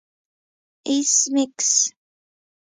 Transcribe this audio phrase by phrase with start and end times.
[0.87, 1.71] ایس میکس